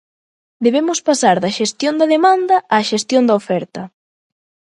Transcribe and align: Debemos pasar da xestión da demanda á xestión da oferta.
Debemos 0.65 0.99
pasar 1.07 1.37
da 1.43 1.55
xestión 1.59 1.93
da 2.01 2.07
demanda 2.15 2.55
á 2.75 2.77
xestión 2.91 3.23
da 3.27 3.37
oferta. 3.41 3.81